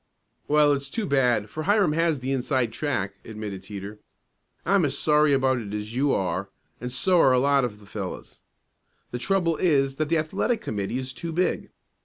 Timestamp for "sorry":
4.97-5.31